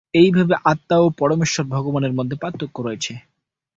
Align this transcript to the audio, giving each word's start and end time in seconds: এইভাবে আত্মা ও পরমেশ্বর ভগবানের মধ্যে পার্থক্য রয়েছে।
এইভাবে 0.13 0.55
আত্মা 0.71 0.95
ও 0.99 1.17
পরমেশ্বর 1.19 1.65
ভগবানের 1.75 2.13
মধ্যে 2.17 2.35
পার্থক্য 2.41 2.77
রয়েছে। 2.81 3.13